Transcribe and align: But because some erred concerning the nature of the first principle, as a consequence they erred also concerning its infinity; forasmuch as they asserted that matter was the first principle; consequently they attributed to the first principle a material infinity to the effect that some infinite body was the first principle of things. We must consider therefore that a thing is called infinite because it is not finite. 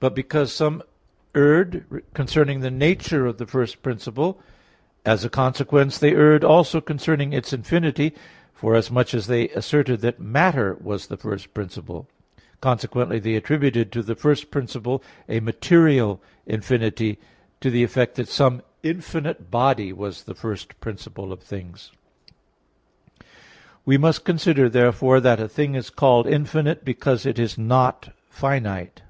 But 0.00 0.14
because 0.14 0.52
some 0.52 0.82
erred 1.34 2.02
concerning 2.12 2.60
the 2.60 2.70
nature 2.70 3.24
of 3.24 3.38
the 3.38 3.46
first 3.46 3.82
principle, 3.82 4.38
as 5.02 5.24
a 5.24 5.30
consequence 5.30 5.96
they 5.96 6.12
erred 6.12 6.44
also 6.44 6.82
concerning 6.82 7.32
its 7.32 7.54
infinity; 7.54 8.12
forasmuch 8.52 9.14
as 9.14 9.28
they 9.28 9.48
asserted 9.48 10.02
that 10.02 10.20
matter 10.20 10.76
was 10.78 11.06
the 11.06 11.16
first 11.16 11.54
principle; 11.54 12.06
consequently 12.60 13.18
they 13.18 13.34
attributed 13.34 13.90
to 13.92 14.02
the 14.02 14.14
first 14.14 14.50
principle 14.50 15.02
a 15.26 15.40
material 15.40 16.20
infinity 16.44 17.18
to 17.62 17.70
the 17.70 17.82
effect 17.82 18.16
that 18.16 18.28
some 18.28 18.60
infinite 18.82 19.50
body 19.50 19.90
was 19.90 20.24
the 20.24 20.34
first 20.34 20.78
principle 20.80 21.32
of 21.32 21.40
things. 21.40 21.92
We 23.86 23.96
must 23.96 24.22
consider 24.22 24.68
therefore 24.68 25.20
that 25.20 25.40
a 25.40 25.48
thing 25.48 25.74
is 25.74 25.88
called 25.88 26.26
infinite 26.26 26.84
because 26.84 27.24
it 27.24 27.38
is 27.38 27.56
not 27.56 28.10
finite. 28.28 29.00